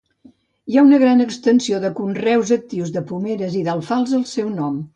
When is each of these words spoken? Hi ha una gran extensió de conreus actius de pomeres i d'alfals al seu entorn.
Hi 0.71 0.77
ha 0.79 0.83
una 0.85 0.99
gran 1.03 1.19
extensió 1.25 1.81
de 1.83 1.91
conreus 1.99 2.55
actius 2.57 2.91
de 2.99 3.07
pomeres 3.13 3.61
i 3.61 3.65
d'alfals 3.69 4.19
al 4.21 4.29
seu 4.35 4.49
entorn. 4.55 4.85